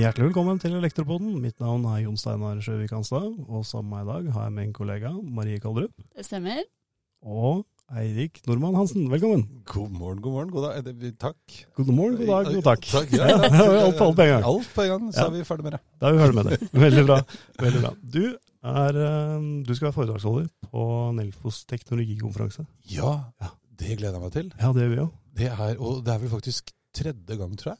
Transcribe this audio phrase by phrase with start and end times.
[0.00, 1.32] Hjertelig velkommen til Elektropoden.
[1.42, 4.54] Mitt navn er Jon Steinar Sjøvik Hanstad, og sammen med meg i dag har jeg
[4.56, 6.62] med en kollega, Marie Kaldrup, Det stemmer.
[7.22, 9.08] og Eirik Normann Hansen.
[9.10, 9.42] Velkommen.
[9.66, 10.50] God morgen, god morgen.
[10.54, 10.86] God dag.
[10.94, 11.56] Eh, Takk.
[11.76, 12.86] God morgen, god dag, god takk.
[12.86, 13.40] takk ja, ja.
[13.82, 14.44] Alt på alt på en gang.
[14.52, 15.26] Alt på en gang, så Ja.
[15.26, 15.80] er vi ferdig med det.
[16.00, 16.70] Da er vi ferdig med det.
[16.86, 17.18] Veldig bra.
[17.58, 17.92] Veldig bra.
[18.14, 18.22] Du,
[18.62, 20.86] er, eh, du skal være foredragsholder på
[21.18, 22.66] Nelfos teknologikonferanse.
[22.94, 23.50] Ja, Ja.
[23.76, 24.52] det gleder jeg meg til.
[24.60, 25.10] Ja, det gjør vi òg.
[25.34, 27.78] Det er, og det er vel faktisk tredje gang, tror jeg.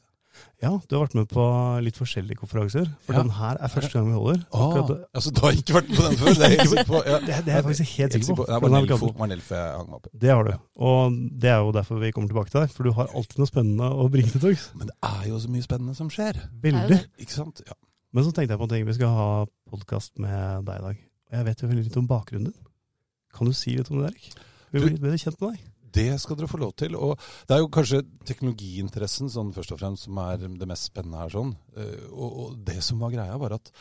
[0.61, 1.43] Ja, du har vært med på
[1.83, 3.21] litt forskjellige konferanser, for Ja.
[3.23, 4.43] den her er første gang vi holder.
[4.53, 6.33] Ah, altså, du har ikke vært med på den før?
[6.37, 7.01] Det er jeg sikker på.
[7.05, 7.19] Ja.
[7.27, 8.45] Det, det er jeg faktisk helt sikker på.
[8.47, 9.11] Var Nelfo
[9.57, 10.13] jeg hang meg opp i.
[10.23, 10.51] Det har du.
[10.91, 13.49] Og det er jo derfor vi kommer tilbake til deg, for du har alltid noe
[13.51, 14.69] spennende å bringe til torgs.
[14.77, 16.39] Men det er jo så mye spennende som skjer.
[16.63, 17.01] Veldig.
[17.25, 17.61] Ikke sant?
[17.67, 17.73] Ja.
[18.13, 18.85] Men så tenkte jeg på en ting.
[18.87, 19.27] Vi skal ha
[19.71, 21.03] podkast med deg i dag.
[21.31, 22.65] Og jeg vet jo veldig litt om bakgrunnen din.
[23.35, 24.31] Kan du si litt om det, Erik?
[24.71, 25.70] Vi blir litt bedre kjent med deg.
[25.93, 26.95] Det skal dere få lov til.
[26.95, 31.19] Og det er jo kanskje teknologiinteressen sånn først og fremst som er det mest spennende
[31.23, 31.29] her.
[31.33, 31.55] sånn.
[31.75, 33.71] Eh, Og, og det som var greia, var at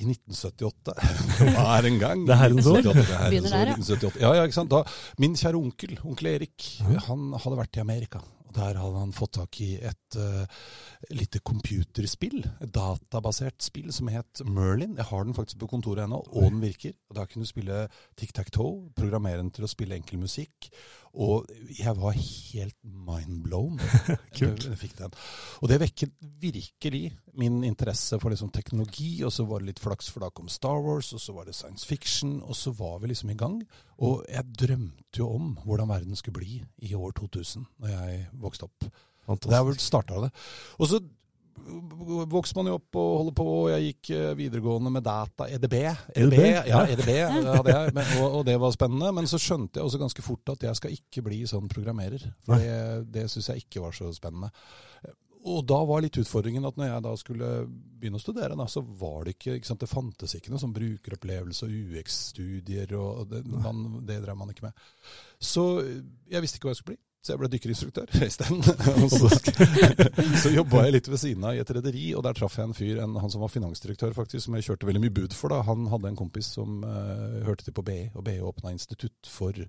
[0.00, 0.94] i 1978
[1.40, 2.22] Det er en gang.
[2.24, 2.80] Det er herrens år.
[2.80, 4.10] 1978, det er Begynner der, ja.
[4.22, 4.72] Ja, ja, ikke sant.
[4.72, 4.84] Da,
[5.20, 6.68] min kjære onkel, onkel Erik,
[7.08, 8.22] han hadde vært i Amerika.
[8.50, 10.42] Og Der hadde han fått tak i et uh,
[11.14, 14.96] lite computerspill, et databasert spill som het Merlin.
[14.98, 16.96] Jeg har den faktisk på kontoret ennå, og den virker.
[17.12, 17.84] Og Da kunne du spille
[18.18, 20.70] tic-tac-toe, programmere den til å spille enkel musikk.
[21.18, 23.80] Og jeg var helt mindblown
[24.38, 24.66] Kult.
[24.68, 25.14] jeg fikk den.
[25.58, 27.02] Og det vekket virkelig
[27.40, 30.78] min interesse for liksom teknologi, og så var det litt flaks, for da kom Star
[30.84, 33.58] Wars, og så var det science fiction, og så var vi liksom i gang.
[33.98, 38.70] Og jeg drømte jo om hvordan verden skulle bli i år 2000, når jeg vokste
[38.70, 38.90] opp.
[39.30, 40.30] Det er vel starta det.
[40.78, 40.98] Og så
[42.30, 45.76] vokste man jo opp og holder på, og jeg gikk eh, videregående med data, EDB.
[45.80, 46.82] EDB, EDB, ja.
[46.86, 47.10] EDB
[47.46, 49.12] hadde jeg, men, og, og det var spennende.
[49.16, 52.24] Men så skjønte jeg også ganske fort at jeg skal ikke bli sånn programmerer.
[52.46, 54.52] For det, det syns jeg ikke var så spennende.
[55.48, 58.82] Og da var litt utfordringen at når jeg da skulle begynne å studere, da, så
[58.84, 63.40] var det ikke, ikke sant, det fantes ikke noe sånn brukeropplevelse og UX-studier, og det,
[63.48, 64.90] man, det drev man ikke med.
[65.40, 67.04] Så jeg visste ikke hva jeg skulle bli.
[67.20, 68.62] Så jeg ble dykkerinstruktør isteden.
[69.12, 69.28] Så,
[70.42, 72.76] så jobba jeg litt ved siden av i et rederi, og der traff jeg en
[72.76, 75.52] fyr, en, han som var finansdirektør faktisk, som jeg kjørte veldig mye bud for.
[75.52, 75.60] da.
[75.68, 79.60] Han hadde en kompis som uh, hørte til på BI, og BI åpna institutt for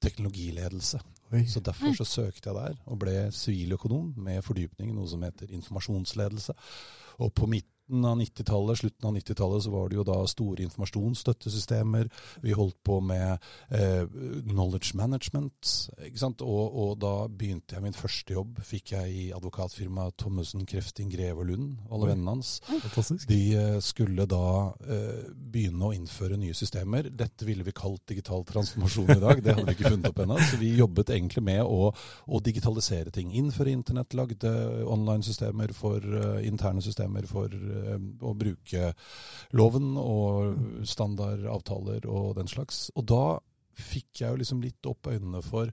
[0.00, 1.02] teknologiledelse.
[1.34, 1.44] Oi.
[1.50, 5.52] Så derfor så søkte jeg der, og ble siviløkonom med fordypning i noe som heter
[5.52, 6.56] informasjonsledelse.
[7.24, 7.48] Og på
[7.86, 12.08] midten av 90-tallet, slutten av 90-tallet, så var det jo da store informasjonsstøttesystemer.
[12.42, 13.38] Vi holdt på med
[13.70, 14.06] eh,
[14.46, 16.42] knowledge management, ikke sant.
[16.42, 21.44] Og, og da begynte jeg min første jobb, fikk jeg i advokatfirmaet Thommessen Krefting Greve
[21.46, 22.60] Lund, alle vennene hans.
[22.66, 23.28] Fantastisk.
[23.28, 27.10] De eh, skulle da eh, begynne å innføre nye systemer.
[27.10, 29.42] Dette ville vi kalt digital transformasjon i dag.
[29.42, 30.40] Det hadde vi ikke funnet opp ennå.
[30.50, 31.92] Så vi jobbet egentlig med å,
[32.26, 33.32] å digitalisere ting.
[33.36, 34.50] Innføre internett, lagde
[34.86, 37.52] online-systemer for uh, interne systemer for
[38.22, 38.92] å bruke
[39.56, 42.86] loven og standardavtaler og den slags.
[42.96, 43.22] Og da
[43.76, 45.70] fikk jeg jo liksom litt opp øynene for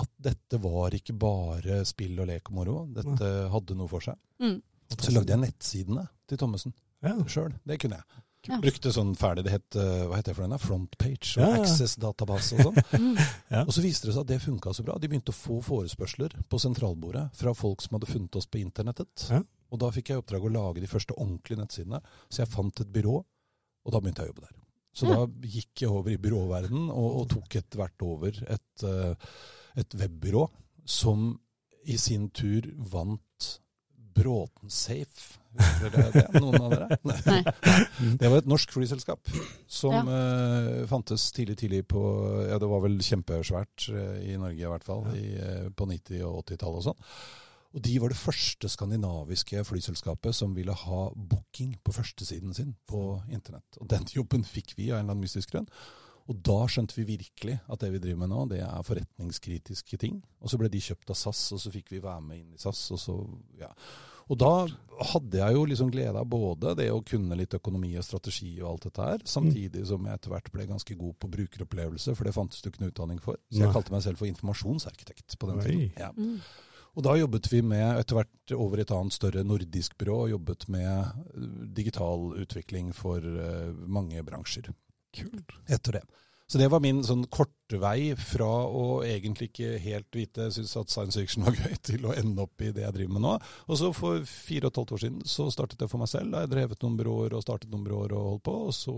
[0.00, 2.76] at dette var ikke bare spill og lek og moro.
[2.96, 4.18] Dette hadde noe for seg.
[4.42, 4.56] Mm.
[4.98, 6.74] Så lagde jeg nettsidene til Thommessen
[7.04, 7.14] Ja.
[7.28, 7.52] sjøl.
[7.66, 8.22] Det kunne jeg.
[8.44, 8.58] Ja.
[8.60, 10.60] Brukte sånn ferdig, det het eh, hva heter det for den?
[10.60, 11.60] Frontpage og Ja, ja.
[11.62, 12.82] Access-database og sånn.
[13.00, 13.16] Mm.
[13.50, 13.62] Ja.
[13.64, 14.98] Og så viste det seg at det funka så bra.
[15.00, 19.28] De begynte å få forespørsler på sentralbordet fra folk som hadde funnet oss på internettet.
[19.74, 21.98] Og da fikk jeg i oppdrag å lage de første ordentlige nettsidene.
[22.30, 23.16] Så jeg fant et byrå,
[23.84, 24.60] og da begynte jeg å jobbe der.
[24.94, 25.14] Så Ja.
[25.18, 29.14] da gikk jeg over i byråverden og, og tok etter hvert over et, eh,
[29.82, 30.44] et webbyrå
[30.86, 31.32] som
[31.90, 33.48] i sin tur vant
[34.14, 35.40] Bråten Safe.
[35.58, 36.40] Husker dere det?
[36.40, 36.98] Noen av dere?
[37.10, 38.14] Nei.
[38.20, 39.26] Det var et norsk flyselskap
[39.66, 40.04] som Ja.
[40.06, 42.00] uh, fantes tidlig tidlig på
[42.48, 46.22] Ja, det var vel kjempesvært uh, i Norge i hvert fall, i, uh, på 90-
[46.30, 47.02] og 80-tallet og sånn.
[47.74, 53.18] Og de var det første skandinaviske flyselskapet som ville ha booking på førstesiden sin på
[53.26, 53.80] internett.
[53.82, 55.68] Og den jobben fikk vi av en eller annen mystisk grunn.
[56.30, 60.22] Og da skjønte vi virkelig at det vi driver med nå, det er forretningskritiske ting.
[60.40, 62.60] Og så ble de kjøpt av SAS, og så fikk vi være med inn i
[62.62, 62.80] SAS.
[62.94, 63.16] Og så,
[63.60, 63.68] ja.
[64.32, 64.52] Og da
[65.10, 68.70] hadde jeg jo liksom glede av både det å kunne litt økonomi og strategi og
[68.70, 72.36] alt dette her, samtidig som jeg etter hvert ble ganske god på brukeropplevelse, for det
[72.38, 73.36] fantes det ikke noe utdanning for.
[73.50, 75.90] Så jeg kalte meg selv for informasjonsarkitekt på den tiden.
[76.00, 76.14] Ja.
[76.94, 80.34] Og da jobbet vi med, etter hvert over i et annet større nordisk byrå, og
[80.36, 84.70] jobbet med eh, digital utvikling for eh, mange bransjer.
[85.14, 85.56] Kult.
[85.70, 86.04] Etter det.
[86.46, 90.92] Så det var min sånn korte vei fra å egentlig ikke helt vite, synes at
[90.92, 93.32] science fiction var gøy, til å ende opp i det jeg driver med nå.
[93.64, 96.34] Og så for fire og et halvt år siden så startet jeg for meg selv.
[96.34, 98.56] Da jeg drevet noen byråer og startet noen byråer og holdt på.
[98.68, 98.96] Og så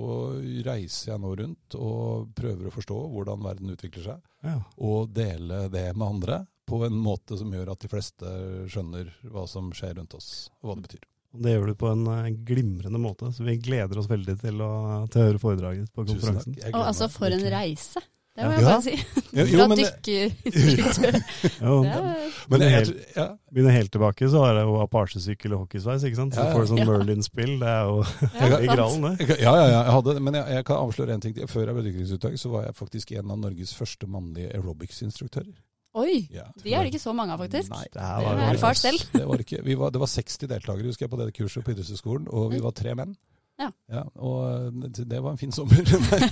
[0.67, 4.59] reiser jeg nå rundt og prøver å forstå hvordan verden utvikler seg, Ja.
[4.83, 8.33] og dele det med andre på en måte som gjør at de fleste
[8.73, 11.05] skjønner hva som skjer rundt oss, og hva det betyr.
[11.37, 14.73] Det gjør du på en eh, glimrende måte, så vi gleder oss veldig til å,
[15.13, 16.55] til å høre foredraget på konferansen.
[16.73, 18.01] Og altså, for en reise.
[18.37, 18.69] Det må jeg Ja.
[18.69, 18.95] bare si.
[19.33, 21.15] Jo, jo, Fra men, dykkerinstruktør.
[21.67, 26.05] Jo, er- men helt- ja, Begynner helt tilbake, så er det jo Apache-sykkel og hockeysveis,
[26.05, 26.35] ikke sant?
[26.37, 26.53] Så Ja, ja.
[26.53, 28.03] får du sånn Merlin-spill, det er jo
[28.37, 29.29] Ja, i gralen, det.
[29.41, 31.39] Ja, ja, ja, jeg hadde, men jeg, jeg kan avsløre en ting.
[31.49, 35.55] Før jeg ble dykkerutøver, så var jeg faktisk en av Norges første mannlige aerobics-instruktører.
[35.97, 36.45] Oi, Ja.
[36.63, 37.71] de er det ikke så mange av, faktisk.
[37.73, 39.07] Nei, Det er Det er erfart selv.
[39.13, 41.73] Det var, ikke, vi var, det var 60 deltakere husker jeg, på det kurset på
[41.73, 43.17] idrettshøyskolen, og vi var tre menn.
[43.57, 44.03] Ja.
[44.21, 45.81] og det, var en fin sommer.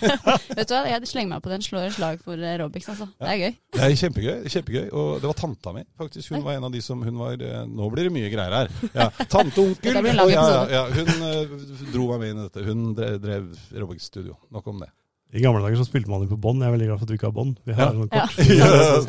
[0.59, 3.07] Vet du hva, jeg slenger meg på den, slår et slag for aerobics, altså.
[3.17, 3.55] Det er gøy.
[3.73, 4.49] Det er kjempegøy.
[4.53, 4.91] kjempegøy.
[4.93, 6.35] Og det var tanta mi, faktisk.
[6.35, 8.75] Hun var en av de som hun var eh, Nå blir det mye greier her.
[8.93, 9.97] Ja, Tante onkel.
[10.27, 11.57] Og ja, ja, ja, hun eh,
[11.95, 12.67] dro meg med inn i dette.
[12.69, 14.37] Hun drev, drev aerobics-studio.
[14.53, 14.91] Nok om det.
[15.35, 16.63] I gamle dager så spilte man jo på bånd.
[16.63, 17.57] Jeg er veldig glad for at du ikke har bånd.
[17.67, 17.93] Vi har Ja.
[17.99, 18.27] sånn Ja.
[18.27, 18.39] kort.
[18.61, 18.69] Ja,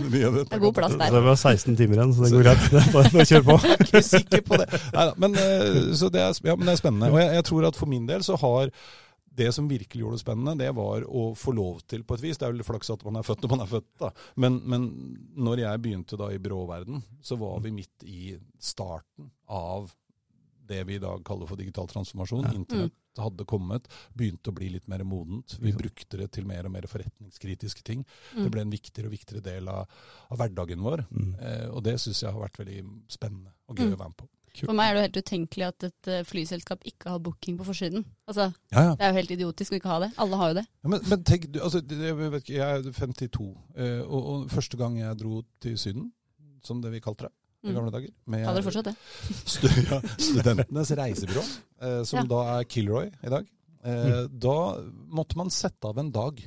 [0.16, 0.44] mye det.
[0.56, 1.08] Er god plass der.
[1.12, 2.66] Så det var 16 timer igjen, så det går greit.
[2.74, 3.58] Det er Bare kjør på.
[3.62, 4.68] Jeg er ikke sikker på det.
[5.22, 7.12] Men, eh, det er, ja, men det er spennende.
[7.14, 8.74] Og jeg, jeg tror at for min del så har
[9.36, 12.38] det som virkelig gjorde det spennende, det var å få lov til, på et vis
[12.40, 14.10] Det er vel flaks at man er født når man er født, da.
[14.40, 14.86] Men, men
[15.36, 19.92] når jeg begynte da i byråverden, så var vi midt i starten av
[20.66, 22.48] det vi i dag kaller for digital transformasjon.
[22.48, 22.54] Ja.
[22.56, 25.58] Internett hadde kommet, begynte å bli litt mer modent.
[25.62, 28.06] Vi brukte det til mer og mer forretningskritiske ting.
[28.36, 28.44] Mm.
[28.44, 29.86] Det ble en viktigere og viktigere del av,
[30.30, 31.06] av hverdagen vår.
[31.12, 31.36] Mm.
[31.40, 33.94] Eh, og det syns jeg har vært veldig spennende og gøy Mm.
[33.94, 34.28] å være med på.
[34.56, 37.66] For meg er det jo helt utenkelig at et eh, flyselskap ikke har booking på
[37.68, 38.06] forsiden.
[38.26, 38.96] Altså, Ja, ja.
[38.96, 40.12] Det er jo helt idiotisk å ikke ha det.
[40.18, 40.66] Alle har jo det.
[40.84, 44.78] Ja, men, men tenk, altså, jeg, vet ikke, jeg er 52, eh, og, og første
[44.80, 46.12] gang jeg dro til Syden,
[46.64, 47.34] som det vi kalte det
[47.66, 47.76] i Mm.
[47.80, 48.96] gamle dager med Kaller det fortsatt det.
[49.90, 51.44] ja, Studentenes reisebyrå,
[51.82, 52.26] eh, som Ja.
[52.30, 53.48] da er Kilroy i dag.
[53.86, 54.58] Eh, Da
[55.14, 56.40] måtte man sette av en dag.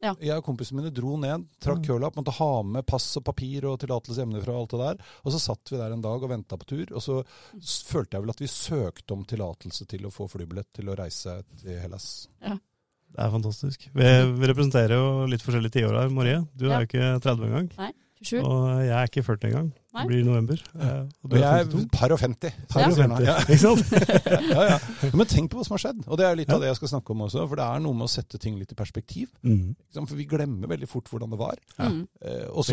[0.00, 0.12] Ja.
[0.22, 1.86] Jeg og kompisene mine dro ned, trakk Mm.
[1.88, 5.04] kølapp, måtte ha med pass og papir og tillatelse hjemmefra og alt det der.
[5.24, 7.24] Og så satt vi der en dag og venta på tur, og så
[7.58, 11.42] følte jeg vel at vi søkte om tillatelse til å få flybillett til å reise
[11.60, 12.28] til Hellas.
[12.40, 13.88] Det er fantastisk.
[13.92, 14.04] Vi,
[14.38, 16.08] vi representerer jo litt forskjellige tiår her.
[16.10, 16.76] Marie, du Ja.
[16.78, 17.70] er jo ikke 30 engang.
[18.18, 18.40] 27.
[18.44, 19.68] Og jeg er ikke 40 engang.
[19.98, 20.60] Det blir i november.
[20.78, 21.88] Eh, Og jeg er 52.
[21.90, 22.52] par og 50.
[22.70, 23.34] Par og 50, Ja.
[23.48, 23.92] Ikke sant?
[24.52, 24.76] ja, ja.
[25.16, 26.04] Men tenk på hva som har skjedd.
[26.06, 26.54] Og det er litt Ja.
[26.58, 27.46] av det jeg skal snakke om også.
[27.50, 29.32] For det er noe med å sette ting litt i perspektiv.
[29.42, 29.72] Mm.
[29.96, 31.56] For vi glemmer veldig fort hvordan det var.
[31.78, 31.88] Ja.
[31.88, 32.04] Mm.
[32.22, 32.68] Eh, og,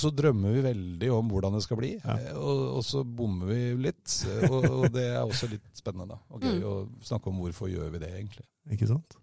[0.00, 1.92] så, drømmer vi veldig om hvordan det skal bli.
[2.00, 2.16] Ja.
[2.16, 3.60] Eh, og, og så bommer vi
[3.90, 4.18] litt.
[4.50, 6.62] Og, og det er også litt spennende og gøy Mm.
[6.66, 6.74] å
[7.04, 8.46] snakke om hvorfor gjør vi det egentlig.
[8.72, 9.18] Ikke sant?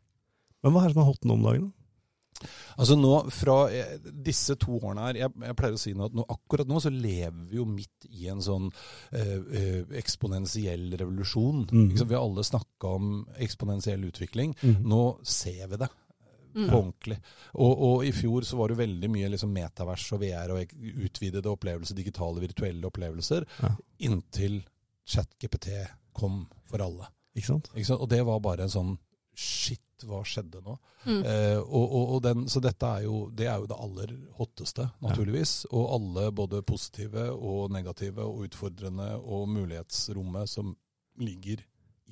[0.63, 1.65] Men hva er det som er hot nå om dagen?
[1.71, 1.80] da?
[2.77, 6.15] Altså nå, fra eh, disse to årene her, jeg, jeg pleier å si nå at
[6.18, 8.69] nå, akkurat nå så lever vi jo midt i en sånn
[9.12, 11.65] eh, eh, eksponentiell revolusjon.
[11.71, 11.89] Mm.
[11.91, 12.07] Liksom.
[12.09, 14.56] Vi har alle snakka om eksponentiell utvikling.
[14.63, 14.80] Mm.
[14.89, 15.89] Nå ser vi det
[16.53, 16.68] Mm.
[16.69, 17.15] på ordentlig.
[17.57, 21.50] Og, og i fjor så var det veldig mye liksom metavers og VR og utvidede
[21.50, 23.71] opplevelser, digitale, virtuelle opplevelser, Ja.
[24.06, 24.59] inntil
[25.09, 25.71] ChatGPT
[26.13, 27.07] kom for alle.
[27.33, 27.71] Ikke sant?
[27.74, 28.01] Ikke sant?
[28.06, 28.94] Og det var bare en sånn
[29.33, 30.75] Shit, hva skjedde nå?
[31.05, 31.19] Mm.
[31.23, 34.88] Eh, og, og, og den, så dette er jo, det er jo det aller hotteste,
[35.03, 35.55] naturligvis.
[35.71, 40.75] Og alle både positive og negative og utfordrende og mulighetsrommet som
[41.19, 41.61] ligger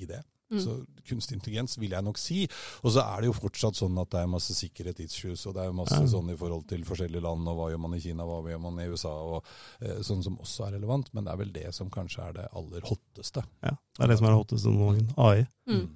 [0.01, 0.21] i det.
[0.51, 0.59] Mm.
[0.59, 0.73] Så
[1.07, 2.41] kunstig intelligens vil jeg nok si.
[2.83, 5.77] Og så er det jo fortsatt sånn at det er masse sikkerhetsissues, og det er
[5.77, 6.07] masse Ja.
[6.11, 8.81] sånn i forhold til forskjellige land, og hva gjør man i Kina, hva gjør man
[8.83, 9.45] i USA, og
[9.79, 11.07] eh, sånn som også er relevant.
[11.15, 13.45] Men det er vel det som kanskje er det aller hotteste.
[13.63, 13.77] Ja.
[13.95, 15.09] Det er det som er det hotteste om dagen.
[15.17, 15.47] AI.
[15.71, 15.87] Mm.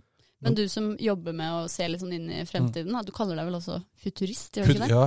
[0.43, 3.47] Men du som jobber med å se litt sånn inn i fremtiden, du kaller deg
[3.47, 4.89] vel også futurist, gjør du ikke det?
[4.95, 5.05] Ja,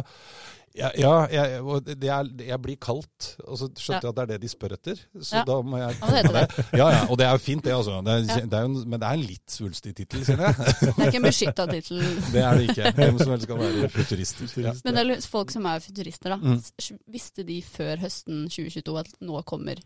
[0.78, 1.12] ja, ja
[1.48, 4.50] jeg, det er, jeg blir kalt, og så skjønte jeg at det er det de
[4.52, 5.00] spør etter.
[5.26, 6.64] Så da må jeg kalle det det.
[6.80, 7.72] Ja, ja, og det er jo fint, det.
[7.74, 7.96] altså.
[8.06, 10.76] Det er, det er en- men det er en litt svulstig tittel, kjenner jeg.
[10.80, 12.02] Det er ikke en beskytta tittel.
[12.34, 12.92] Det er det ikke.
[13.00, 14.52] Hvem som helst kan være futurister.
[14.64, 14.74] Ja.
[14.84, 16.38] Men det er folk som er futurister, da.
[16.42, 17.00] Mm.
[17.18, 19.80] Visste de før høsten 2022 at nå kommer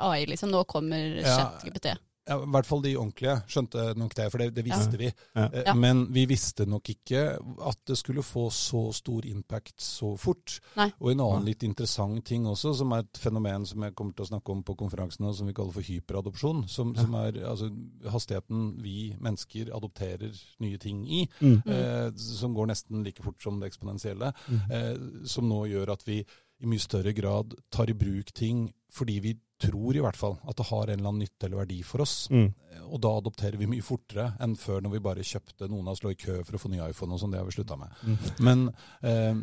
[0.00, 0.50] AI, liksom?
[0.54, 1.20] Nå kommer.
[1.22, 1.92] ChatGPT?
[1.94, 5.10] Ja, I hvert fall de ordentlige skjønte nok det, for det, det visste vi.
[5.36, 5.48] Ja.
[5.52, 5.62] vi.
[5.66, 5.74] Ja.
[5.76, 7.24] Men vi visste nok ikke
[7.68, 10.58] at det skulle få så stor impact så fort.
[10.78, 10.86] Nei.
[11.00, 14.24] Og en annen litt interessant ting også, som er et fenomen som jeg kommer til
[14.24, 16.64] å snakke om på konferansen, som vi kaller for hyperadopsjon.
[16.68, 17.02] Som, Ja.
[17.02, 17.68] som er altså,
[18.08, 20.32] hastigheten vi mennesker adopterer
[20.64, 21.26] nye ting i.
[21.40, 21.60] Mm.
[21.66, 21.74] Mm.
[21.76, 24.32] Eh, som går nesten like fort som det eksponentielle.
[24.48, 24.64] Mm.
[24.70, 26.22] Eh, som nå gjør at vi
[26.64, 30.56] i mye større grad tar i bruk ting fordi vi tror i hvert fall at
[30.58, 32.28] det har en eller annen nytte eller verdi for oss.
[32.30, 32.48] Mm.
[32.90, 36.02] Og da adopterer vi mye fortere enn før når vi bare kjøpte noen av oss
[36.04, 37.32] lå i kø for å få ny iPhone og sånn.
[37.34, 37.94] Det har vi slutta med.
[38.04, 38.18] Mm.
[38.48, 38.64] Men
[39.02, 39.38] eh,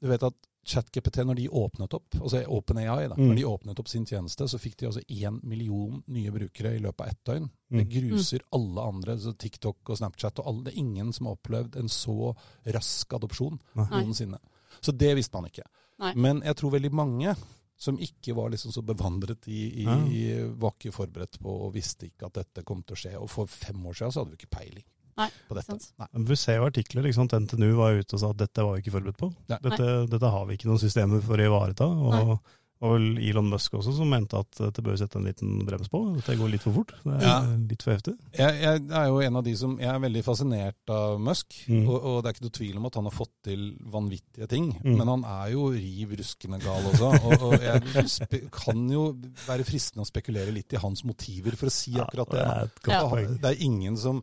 [0.00, 0.38] du vet at
[0.70, 3.28] ChatGPT, når de åpnet opp, altså OpenAI, da, Mm.
[3.30, 6.82] når de åpnet opp sin tjeneste, så fikk de altså én million nye brukere i
[6.84, 7.48] løpet av ett døgn.
[7.70, 7.90] Det Mm.
[7.94, 10.64] gruser alle andre, så TikTok og Snapchat og alle.
[10.64, 12.34] Det er ingen som har opplevd en så
[12.66, 14.38] rask adopsjon noensinne.
[14.82, 15.64] Så det visste man ikke.
[16.00, 16.12] Nei.
[16.16, 17.34] Men jeg tror veldig mange
[17.80, 20.46] som ikke var liksom så bevandret i, i Ja.
[20.60, 23.14] Var ikke forberedt på og visste ikke at dette kom til å skje.
[23.20, 24.84] Og for fem år siden så hadde vi ikke peiling
[25.20, 25.76] Nei, på dette.
[26.00, 26.06] Nei.
[26.12, 27.04] Men Vi ser jo artikler.
[27.08, 27.32] ikke sant?
[27.36, 29.30] NTNU var ute og sa at dette var vi ikke forberedt på.
[29.48, 31.88] Dette, dette har vi ikke noen systemer for å ivareta.
[31.88, 32.04] Nei.
[32.04, 32.38] Og det
[32.80, 36.00] var vel Elon Musk også som mente at dette bør sette en liten brems på.
[36.16, 36.94] At det går litt for fort.
[37.04, 37.34] Det er Ja.
[37.70, 38.14] litt for heftig.
[38.38, 41.58] Jeg, jeg er jo en av de som Jeg er veldig fascinert av Musk.
[41.68, 41.82] Mm.
[41.88, 44.70] Og, og det er ikke noe tvil om at han har fått til vanvittige ting.
[44.80, 44.96] Mm.
[44.96, 47.12] Men han er jo riv ruskende gal også.
[47.20, 49.04] Og, og jeg kan jo
[49.46, 52.40] være fristende å spekulere litt i hans motiver for å si akkurat det.
[52.40, 52.96] det da.
[52.96, 53.36] er Ja.
[53.44, 54.22] Det er ingen som?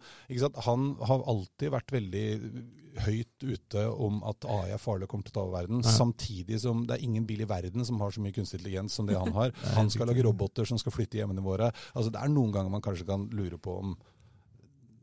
[0.66, 2.26] Han har alltid vært veldig
[3.06, 5.82] høyt ute om at AI er farlig og kommer til å ta over verden.
[5.86, 5.92] Ja.
[5.94, 9.06] Samtidig som det er ingen bil i verden som har så mye kunstig intelligens som
[9.08, 9.52] det han har.
[9.78, 11.72] Han skal lage roboter som skal flytte hjemmene våre.
[11.94, 13.98] Altså Det er noen ganger man kanskje kan lure på om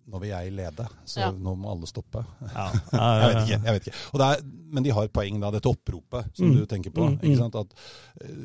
[0.05, 1.31] nå vil jeg lede, så Ja.
[1.33, 2.21] nå må alle stoppe.
[2.53, 2.67] Ja.
[2.93, 3.61] Jeg vet ikke.
[3.65, 4.01] jeg vet ikke.
[4.13, 4.43] Og det er,
[4.77, 6.57] men de har et poeng, da, dette oppropet som Mm.
[6.59, 7.07] du tenker på.
[7.09, 7.41] Mm, ikke mm.
[7.41, 7.55] sant?
[7.57, 7.73] At
[8.21, 8.43] eh,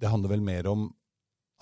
[0.00, 0.88] Det handler vel mer om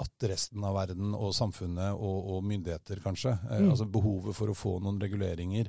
[0.01, 3.71] at resten av verden og samfunnet og, og myndigheter kanskje, eh, Mm.
[3.73, 5.69] altså behovet for å få noen reguleringer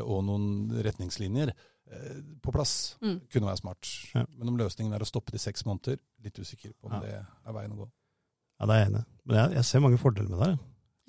[0.00, 1.48] og noen retningslinjer
[1.90, 3.20] eh, på plass, Mm.
[3.32, 3.88] kunne være smart.
[4.14, 4.24] Ja.
[4.36, 7.00] Men om løsningen er å stoppe det i seks måneder, litt usikker på om Ja.
[7.00, 7.14] det
[7.46, 7.90] er veien å gå.
[8.60, 9.06] Ja, det er jeg enig i.
[9.24, 10.46] Men jeg, jeg ser mange fordeler med det.
[10.48, 10.58] her.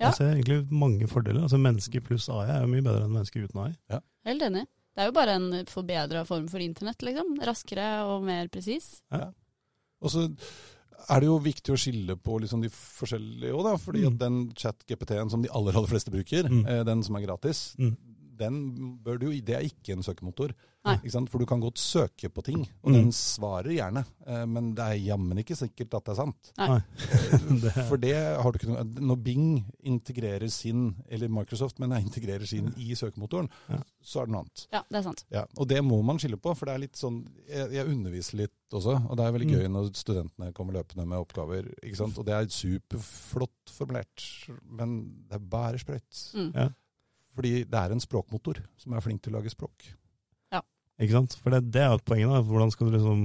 [0.00, 0.06] Ja.
[0.06, 1.42] Jeg ser egentlig mange fordeler.
[1.42, 4.00] Altså Mennesker pluss AI er jo mye bedre enn mennesker uten AI.
[4.24, 4.66] Helt enig.
[4.96, 7.36] Det er jo bare en forbedra form for internett, liksom.
[7.44, 9.02] Raskere og mer presis.
[9.10, 10.24] Og så
[11.10, 13.76] er det jo viktig å skille på liksom de forskjellige òg, da.
[13.76, 14.12] Fordi Mm.
[14.12, 16.66] at den chat-GPT-en som de aller aller fleste bruker, Mm.
[16.66, 17.96] eh, den som er gratis, Mm.
[18.40, 20.52] Den bør du Det er ikke en søkemotor.
[20.80, 21.28] Ikke sant?
[21.28, 22.94] For du kan godt søke på ting, og Mm.
[22.94, 24.00] den svarer gjerne.
[24.26, 26.52] Eh, men det er jammen ikke sikkert at det er sant.
[26.56, 26.68] Nei.
[26.68, 26.80] Nei.
[27.60, 29.44] Det- For det har du ikke noe Når Bing
[29.84, 33.82] integrerer sin, eller Microsoft, men integrerer sin i søkemotoren, Ja.
[34.02, 34.66] så er det noe annet.
[34.72, 35.24] Ja, det er sant.
[35.30, 38.36] Ja, og det må man skille på, for det er litt sånn Jeg, jeg underviser
[38.38, 39.60] litt også, og det er veldig Mm.
[39.60, 41.68] gøy når studentene kommer løpende med oppgaver.
[41.84, 42.16] ikke sant?
[42.16, 46.32] Og det er superflott formulert, men det er bare sprøyt.
[46.34, 46.52] Mm.
[46.54, 46.68] Ja.
[47.40, 49.88] Fordi det er en språkmotor som er flink til å lage språk.
[50.52, 50.60] Ja.
[51.00, 51.38] Ikke sant?
[51.40, 52.26] For det, det er jo et poeng.
[52.28, 52.42] da.
[52.44, 53.22] Hvordan skal du liksom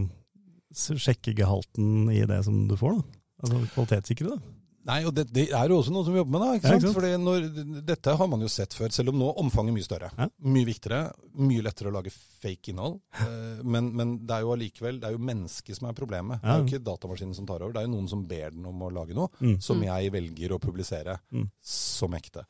[0.75, 3.00] sjekke gehalten i det som du får?
[3.01, 3.24] da?
[3.43, 4.41] Altså Kvalitetssikre det.
[4.86, 6.48] Nei, og det, det er jo også noe som vi jobber med, da.
[6.60, 6.84] ikke Ja, sant?
[6.84, 6.98] ikke sant?
[7.00, 10.10] Fordi når, dette har man jo sett før, selv om nå omfanget er mye større.
[10.13, 10.27] Ja.
[10.45, 11.00] Mye viktigere,
[11.41, 13.00] mye lettere å lage fake innhold.
[13.17, 16.38] Eh, Men, men det er jo allikevel det er jo mennesket som er problemet.
[16.43, 17.74] Det er jo ikke datamaskinen som tar over.
[17.74, 19.57] Det er jo noen som ber den om å lage noe, Mm.
[19.60, 19.88] som Mm.
[19.89, 21.50] jeg velger å publisere Mm.
[21.65, 22.45] som ekte.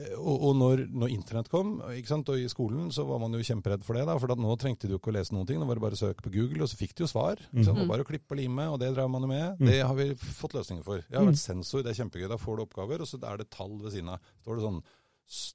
[0.00, 2.28] Eh, Og, og når, når internett kom, sant?
[2.28, 4.06] og i skolen, så var man jo kjemperedd for det.
[4.08, 5.60] da, For nå trengte du ikke å lese noen ting.
[5.60, 7.36] Nå var det bare å søke på Google, og så fikk du jo svar.
[7.52, 7.78] Ikke sant?
[7.78, 7.84] Mm.
[7.84, 9.60] Og bare å klippe og lime, og det drev man jo med.
[9.60, 9.66] Mm.
[9.70, 11.04] Det har vi fått løsninger for.
[11.04, 12.28] Jeg har vært sensor, det er kjempegøy.
[12.34, 14.20] Da får du oppgaver, og så er det tall ved siden av.
[14.42, 14.82] Står det sånn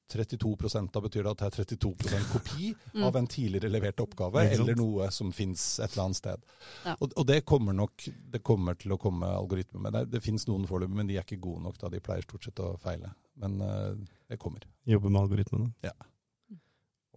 [0.10, 1.92] 32 da betyr det at det er 32
[2.32, 3.04] kopi Mm.
[3.06, 6.42] av en tidligere levert oppgave, eller noe som fins et eller annet sted.
[6.86, 6.96] Ja.
[7.00, 9.94] Og, og det kommer nok det kommer til å komme algoritmer med.
[9.94, 11.78] Det, det fins noen foreløpig, men de er ikke gode nok.
[11.78, 13.14] da De pleier stort sett å feile.
[13.40, 13.94] Men eh,
[14.30, 14.66] det kommer.
[14.90, 15.72] Jobbe med algoritmene.
[15.84, 15.96] Seg.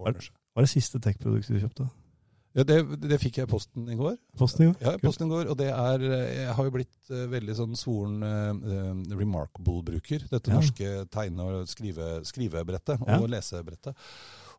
[0.02, 1.88] Hva er det siste tech-produktet du kjøpte?
[2.52, 4.18] Ja, det, det fikk jeg i posten i går.
[4.36, 4.74] Posten i går?
[4.84, 7.78] Ja, posten i går, og det er eh, Jeg har jo blitt eh, veldig sånn
[7.80, 10.26] svoren uh, Remarkable-bruker.
[10.28, 10.58] Dette Ja.
[10.60, 13.20] norske tegne- og skrive, skrivebrettet og Ja.
[13.38, 13.96] lesebrettet.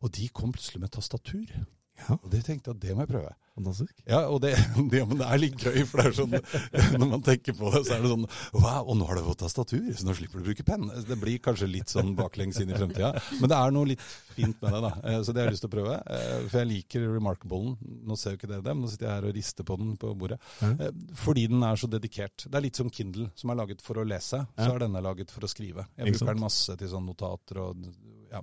[0.02, 1.54] Og de kom plutselig med tastatur.
[1.94, 3.28] Ja, Og det tenkte jeg at det må jeg prøve.
[3.54, 3.94] fantastisk.
[4.10, 4.50] Ja, og det,
[4.92, 6.32] det, men det er litt gøy, for det er sånn
[7.00, 8.26] Når man tenker på det, så er det sånn
[8.58, 10.88] Wow, og nå har du fått tastatur, så nå slipper du å bruke penn.
[11.06, 14.02] Det blir kanskje litt sånn baklengs inn i fremtida, men det er noe litt
[14.34, 14.90] fint med det, da.
[15.06, 15.94] Eh, Så det har jeg lyst til å prøve.
[16.10, 17.76] Eh, For jeg liker Remarkable-en.
[18.10, 19.94] Nå ser jo ikke dere det, men nå sitter jeg her og rister på den
[20.02, 20.40] på bordet.
[20.58, 20.72] Ja.
[20.88, 20.90] Eh,
[21.22, 22.48] Fordi den er så dedikert.
[22.50, 24.42] Det er litt som Kindle, som er laget for å lese.
[24.58, 25.86] Så er denne laget for å skrive.
[25.94, 27.86] Jeg bruker den masse til sånn notater og
[28.34, 28.42] ja,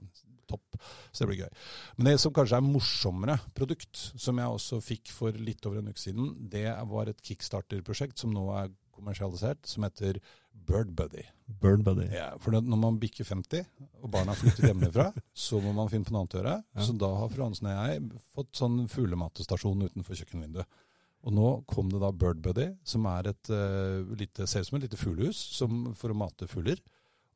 [0.51, 0.77] topp.
[1.11, 1.63] Så det blir gøy.
[1.97, 5.91] Men det som kanskje er morsommere produkt, som jeg også fikk for litt over en
[5.91, 10.19] uke siden, det var et kickstarter-prosjekt som nå er kommersialisert, som heter
[10.51, 11.23] Bird Buddy.
[11.45, 12.05] Bird Buddy.
[12.13, 13.65] Ja, for når man bikker 50,
[14.01, 15.09] og barna har flyttet hjemmefra,
[15.47, 16.55] så må man finne på noe annet å gjøre.
[16.75, 16.85] Ja.
[16.85, 20.79] Så da har fru Hansen og jeg fått sånn fuglematestasjon utenfor kjøkkenvinduet.
[21.21, 24.79] Og nå kom det da Bird Buddy, som er et uh, lite, ser ut som
[24.79, 26.81] et lite fuglehus for å mate fugler.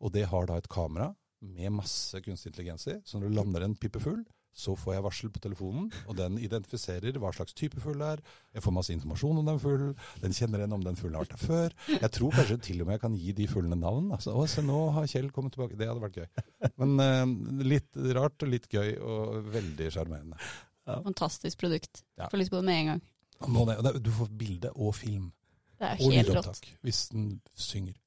[0.01, 1.11] Og det har da et kamera
[1.55, 2.97] med masse kunstig intelligens i.
[3.05, 4.23] Så når det lander en pippefugl,
[4.55, 8.21] så får jeg varsel på telefonen, og den identifiserer hva slags type fugl det er.
[8.55, 9.89] Jeg får masse informasjon om den fuglen.
[10.23, 11.75] Den kjenner igjen om den fuglen har vært der før.
[11.91, 14.07] Jeg tror kanskje til og med jeg kan gi de fuglene navn.
[14.15, 15.75] Altså, å, se, nå har Kjell kommet tilbake.
[15.75, 16.45] Det hadde vært gøy.
[16.79, 20.39] Men eh, litt rart og litt gøy, og veldig sjarmerende.
[20.87, 22.05] Fantastisk produkt.
[22.15, 22.29] Ja.
[22.31, 23.99] Får lyst på det med en gang.
[24.07, 25.33] Du får bilde og film.
[25.75, 26.45] Det er Og helt rått.
[26.47, 27.27] lydopptak hvis den
[27.59, 27.99] synger.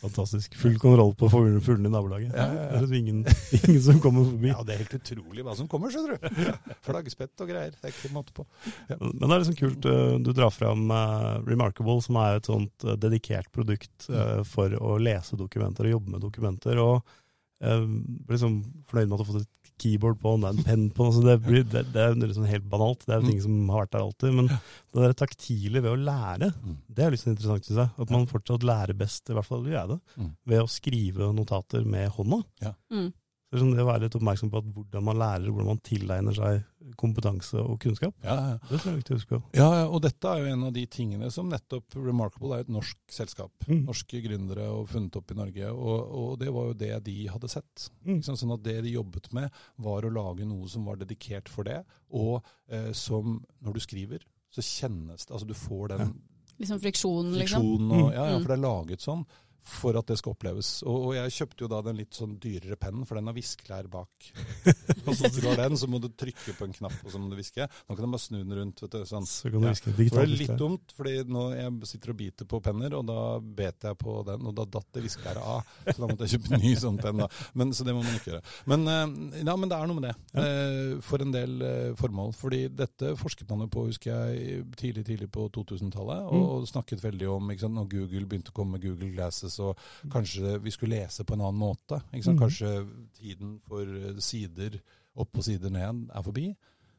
[0.00, 0.54] Fantastisk.
[0.58, 2.34] Full kontroll på fuglene i nabolaget.
[2.34, 2.80] Ja, ja, ja.
[2.82, 3.20] Det er ingen,
[3.58, 4.50] ingen som kommer forbi.
[4.50, 6.40] Ja, det er helt utrolig hva som kommer, skjønner du.
[6.88, 7.74] Flaggspett og greier.
[7.76, 8.46] Det er ikke måte på.
[8.90, 12.86] Men det er liksom kult uh, du drar fram uh, Remarkable, som er et sånt
[12.88, 16.82] uh, dedikert produkt uh, for å lese dokumenter og jobbe med dokumenter.
[16.82, 17.16] Og
[17.62, 18.58] jeg blir liksom
[18.90, 21.08] fornøyd med at du har fått et keyboard på, om det er en penn på.
[21.12, 23.04] Så det, blir, det, det er jo liksom helt banalt.
[23.06, 23.30] Det er jo Mm.
[23.30, 24.34] ting som har vært der alltid.
[24.34, 26.76] Men det der taktile ved å lære, Mm.
[26.88, 27.90] det er liksom interessant, syns jeg.
[27.98, 30.30] At man fortsatt lærer best, i hvert fall gjør jeg det, Mm.
[30.46, 32.42] ved å skrive notater med hånda.
[32.62, 32.72] Ja.
[32.92, 33.12] Mm.
[33.46, 35.78] Så det sånn det å være litt oppmerksom på at hvordan man lærer, hvordan man
[35.86, 36.64] tilegner seg
[36.98, 38.14] kompetanse og kunnskap.
[38.24, 38.56] Ja, ja.
[38.66, 39.40] Det tror jeg er viktig å huske på.
[39.54, 42.72] Ja, ja, og dette er jo en av de tingene som nettopp Remarkable er et
[42.74, 43.52] norsk selskap.
[43.68, 43.84] Mm.
[43.86, 47.50] Norske gründere og funnet opp i Norge, og, og det var jo det de hadde
[47.54, 47.86] sett.
[48.06, 48.20] Mm.
[48.26, 51.84] Sånn at det de jobbet med, var å lage noe som var dedikert for det,
[52.10, 56.16] og eh, som når du skriver, så kjennes det Altså du får den
[56.56, 57.60] Liksom friksjonen, liksom.
[57.60, 58.12] friksjonen og Mm.
[58.14, 58.42] Ja, ja, Mm.
[58.42, 59.26] for det er laget sånn
[59.66, 60.68] for at det skal oppleves.
[60.86, 63.88] Og, og jeg kjøpte jo da den litt sånn dyrere pennen, for den har viskelær
[63.90, 64.28] bak.
[65.06, 67.28] Og så du har den, så må du trykke på en knapp, og så må
[67.30, 67.62] du viske.
[67.86, 68.80] Nå kan du bare snu den rundt.
[68.82, 69.26] vet du, sånn.
[69.26, 69.74] Så kan du Ja.
[69.76, 70.14] Digitalt.
[70.16, 73.86] Det er litt dumt, fordi nå jeg sitter og biter på penner, og da bet
[73.86, 75.62] jeg på den, og da datt det viskelæret av.
[75.86, 77.22] Så da måtte jeg kjøpe en ny sånn penn.
[77.22, 77.28] da.
[77.54, 78.42] Men, så det må man ikke gjøre.
[78.66, 81.00] Men, eh, ja, men det er noe med det, Ja.
[81.06, 82.34] for en del eh, formål.
[82.38, 86.42] Fordi dette forsket man jo på, husker jeg, tidlig tidlig på 2000-tallet, og, Mm.
[86.50, 89.82] og snakket veldig om ikke sant, når Google begynte å komme med Google Glasses, og
[90.12, 92.00] kanskje vi skulle lese på en annen måte.
[92.12, 92.38] Mm.
[92.40, 92.72] Kanskje
[93.18, 94.80] tiden for eh, sider
[95.16, 96.50] opp og sider ned er forbi.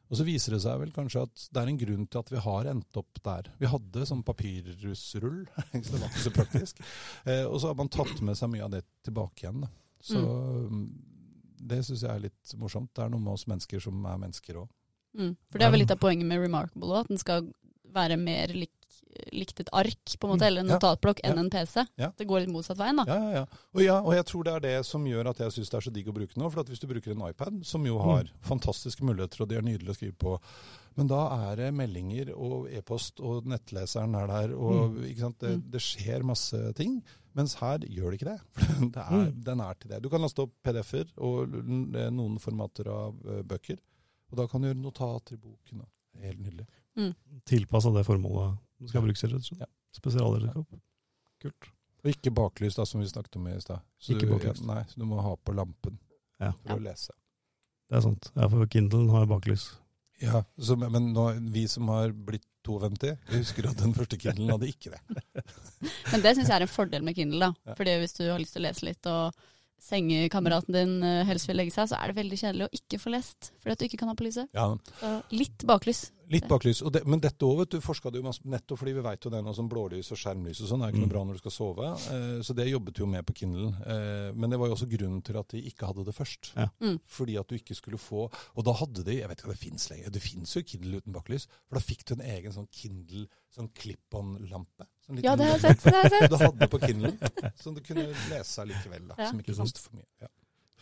[0.08, 2.40] Og så viser det seg vel kanskje at det er en grunn til at vi
[2.40, 3.50] har endt opp der.
[3.60, 5.42] Vi hadde sånn papirrussrull,
[5.84, 6.80] så det var ikke så praktisk.
[7.28, 9.66] Eh, og så har man tatt med seg mye av det tilbake igjen.
[9.66, 9.70] Da.
[10.08, 10.82] Så mm.
[11.68, 12.94] det syns jeg er litt morsomt.
[12.96, 14.70] Det er noe med oss mennesker som er mennesker òg.
[15.18, 15.34] Mm.
[15.50, 17.52] For det er vel litt av poenget med Remarkable òg, at den skal
[17.92, 18.72] være mer lik,
[19.32, 20.46] likt et ark, på en måte, Mm.
[20.48, 20.78] eller en Ja.
[20.78, 21.86] notatblokk, enn en PC.
[21.98, 22.10] Ja.
[22.16, 23.04] Det går litt motsatt veien, da.
[23.06, 23.46] Ja, ja, ja.
[23.74, 24.00] Og, ja.
[24.00, 26.06] og jeg tror det er det som gjør at jeg syns det er så digg
[26.08, 26.50] å bruke nå.
[26.52, 28.30] For at hvis du bruker en iPad, som jo har Mm.
[28.42, 30.38] fantastiske muligheter, og de er nydelige å skrive på,
[30.96, 35.38] men da er det meldinger og e-post, og nettleseren er der, og ikke sant?
[35.38, 35.70] Det, Mm.
[35.70, 37.02] det skjer masse ting.
[37.34, 38.40] Mens her gjør det ikke det.
[38.54, 39.44] For det er, Mm.
[39.44, 40.02] Den er til det.
[40.02, 43.78] Du kan laste opp PDF-er og noen formater av eh, bøker.
[44.32, 45.86] Og da kan du gjøre notater i boken.
[46.20, 46.66] Helt nydelig.
[47.46, 49.64] Tilpassa det formålet du skal brukes rett og slett.
[49.64, 49.70] Ja.
[49.98, 50.78] Spesialredskap.
[51.42, 51.70] Kult.
[52.04, 53.82] Og ikke baklys, da, som vi snakket om i stad.
[53.98, 54.60] Så Ikke baklys.
[54.66, 55.98] Nei, så du må ha på lampen
[56.38, 56.52] Ja.
[56.62, 57.12] for å lese.
[57.88, 58.30] Det er sant.
[58.36, 59.72] Ja, for Kindlen har baklys.
[60.22, 64.50] Ja, så, men nå, vi som har blitt 52, vi husker at den første Kindlen
[64.52, 65.22] hadde ikke det.
[66.12, 67.70] Men det syns jeg er en fordel med Kindle, da.
[67.70, 67.76] Ja.
[67.78, 69.38] Fordi hvis du har lyst til å lese litt, og
[69.82, 73.14] sengekameraten din eh, helst vil legge seg, så er det veldig kjedelig å ikke få
[73.14, 74.48] lest, fordi at du ikke kan ha på lyset.
[74.56, 74.72] Ja,
[75.34, 76.08] litt baklys.
[76.28, 76.82] Litt baklys.
[76.84, 79.30] Og det, men dette òg, vet du, forska du masse nettopp fordi vi veit jo
[79.32, 81.12] det nå som blålys og skjermlys og sånn er ikke noe Mm.
[81.14, 81.86] bra når du skal sove.
[82.12, 83.70] Eh, så det jobbet jo med på Kindle.
[83.88, 86.50] Eh, men det var jo også grunnen til at de ikke hadde det først.
[86.58, 86.66] Ja.
[86.84, 86.98] Mm.
[87.08, 88.26] Fordi at du ikke skulle få
[88.58, 90.10] Og da hadde de Jeg vet ikke hva det fins lenger.
[90.12, 91.46] Det fins jo Kindle uten baklys.
[91.66, 93.24] For da fikk du en egen sånn Kindle
[93.56, 94.84] sånn clip-on-lampe.
[95.08, 95.82] Sånn Ja, det har jeg sett.
[95.88, 96.30] Det har jeg sett.
[96.30, 97.12] Du hadde på Kindle,
[97.56, 99.06] som du kunne lese likevel.
[99.08, 99.30] da, Ja.
[99.32, 100.06] Som ikke koster for mye.
[100.20, 100.28] Ja.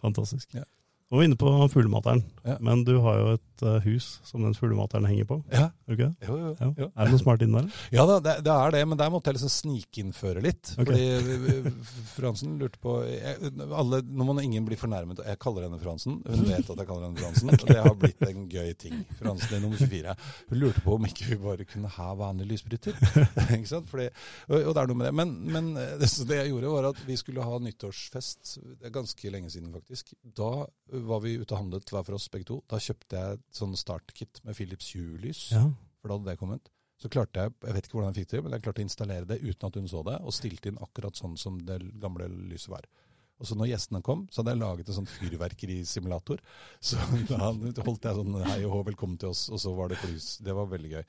[0.03, 0.55] Fantastisk.
[0.59, 0.65] Ja.
[1.07, 2.25] Vi er inne på fuglemateren.
[2.43, 2.57] Ja.
[2.67, 5.37] Men du har jo et eh, hus som den fuglemateren henger på.
[5.55, 5.69] Ja.
[5.87, 6.09] Er Jo?
[6.27, 6.89] Jo, jo, Ja.
[6.97, 7.69] Er det noe smart inni der?
[7.95, 10.73] Ja det, det er det, men der måtte jeg liksom snikinnføre litt.
[10.75, 10.83] Okay.
[10.83, 11.69] Fordi eh,
[12.11, 15.23] Fransen lurte på jeg, alle, Nå må ingen bli fornærmet.
[15.23, 16.19] Jeg kaller henne Fransen.
[16.27, 17.55] Hun vet at jeg kaller henne Fransen.
[17.55, 18.99] Og det har blitt en gøy ting.
[19.21, 20.17] Fransen er nummer 24.
[20.51, 22.99] Hun lurte på om ikke vi bare kunne ha vanlige lysbryter.
[23.61, 23.87] ikke sant?
[23.93, 24.09] Fordi,
[24.51, 25.15] og, og det er noe med det.
[25.23, 28.57] Men, men eh, det, det jeg gjorde, var at vi skulle ha nyttårsfest.
[28.75, 30.17] Det er ganske lenge siden, faktisk.
[30.35, 30.51] Da
[31.05, 32.61] var vi ute og handlet hver for oss begge to.
[32.71, 35.65] Da kjøpte jeg sånn startkit med Philips Hue-lys Ja.
[36.01, 36.71] for da hadde det kommet.
[36.99, 39.27] Så klarte jeg, jeg vet ikke hvordan jeg fikk det, men jeg klarte å installere
[39.29, 42.71] det uten at hun så det, og stilte inn akkurat sånn som det gamle lyset
[42.73, 42.87] var.
[43.37, 46.41] Og så når gjestene kom, så hadde jeg laget en sånn fyrverkerisimulator.
[46.81, 46.97] Så
[47.29, 47.51] da
[47.85, 50.39] holdt jeg sånn hei og hå, velkommen til oss, og så var det flys.
[50.41, 51.03] Det var veldig gøy.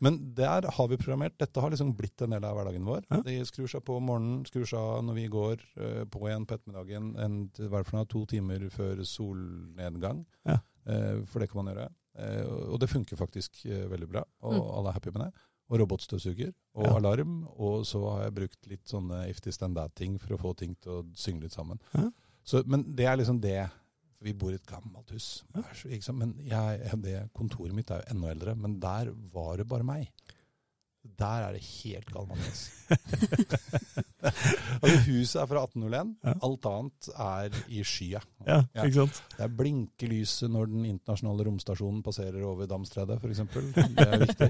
[0.00, 1.36] Men der har vi programmert.
[1.38, 3.04] Dette har liksom blitt en del av hverdagen vår.
[3.10, 3.20] Ja.
[3.22, 6.46] De skrur seg på om morgenen, skrur seg av når vi går, eh, på igjen
[6.46, 10.24] på ettermiddagen, en, i hvert fall to timer før solnedgang.
[10.46, 10.58] Ja.
[10.86, 11.88] Eh, for det kan man gjøre.
[12.18, 14.70] Eh, og det funker faktisk veldig bra, og Mm.
[14.78, 15.32] alle er happy med det.
[15.70, 16.96] Og robotstøvsuger og Ja.
[16.96, 17.48] alarm.
[17.56, 20.76] Og så har jeg brukt litt sånne if this then that-ting for å få ting
[20.82, 21.80] til å synge litt sammen.
[22.44, 23.70] Så, men det er liksom det.
[24.22, 25.44] Vi bor i et gammelt hus.
[26.12, 30.10] Men jeg, det kontoret mitt er jo enda eldre, men der var det bare meg.
[31.04, 32.62] Der er det helt galmanis.
[34.82, 36.12] altså, huset er fra 1801.
[36.24, 36.32] Ja.
[36.46, 38.20] Alt annet er i skya.
[38.46, 38.84] Ja, Ja.
[38.86, 39.20] ikke sant?
[39.36, 43.42] Det er blinkelyset når den internasjonale romstasjonen passerer over Damstredet, f.eks.
[43.94, 44.48] Det er viktig.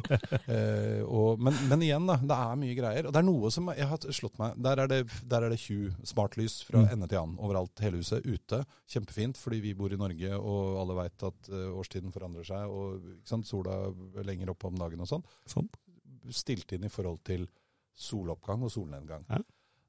[0.48, 2.16] Eh, og, men, men igjen, da.
[2.22, 3.08] Det er mye greier.
[3.10, 5.60] Og det er noe som jeg har slått meg Der er det, der er det
[5.66, 6.88] Hue smartlys fra Mm.
[6.92, 7.80] ende til annen overalt.
[7.80, 8.58] Hele huset ute.
[8.90, 12.68] Kjempefint, fordi vi bor i Norge og alle veit at eh, årstiden forandrer seg.
[12.68, 13.00] Og
[13.46, 13.78] sola
[14.18, 15.24] er lenger oppe om dagen og sånn.
[15.48, 15.68] Sånn.
[16.32, 17.48] Stilt inn i forhold til
[17.94, 19.24] soloppgang og solnedgang.
[19.28, 19.38] Ja.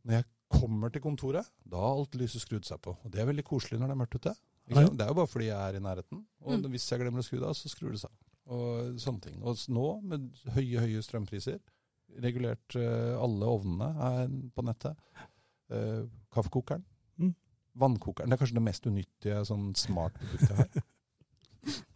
[0.05, 2.93] Når jeg kommer til kontoret, da har alt lyset skrudd seg på.
[3.03, 4.35] Og det er veldig koselig når det er mørkt ute.
[4.69, 4.89] Ikke Ja.
[4.89, 6.25] Det er jo bare fordi jeg er i nærheten.
[6.41, 6.69] Og Mm.
[6.71, 8.53] hvis jeg glemmer å skru det av, så skrur det seg av.
[8.53, 9.41] Og sånne ting.
[9.43, 11.59] Og nå, med høye, høye strømpriser,
[12.21, 14.95] regulert uh, alle ovnene er på nettet.
[15.71, 16.83] uh, kaffekokeren.
[17.17, 17.35] Mm.
[17.75, 18.29] Vannkokeren.
[18.29, 20.69] Det er kanskje det mest unyttige sånn smart-produktet her.
[20.75, 20.83] har.